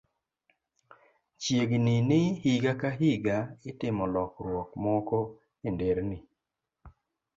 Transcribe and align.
Chiegni 1.41 1.95
ni 2.07 2.19
higa 2.43 2.73
ka 2.81 2.89
higa, 2.99 3.37
itimo 3.69 4.03
lokruok 4.13 4.69
moko 4.83 5.17
e 5.67 5.69
nderni 5.73 6.17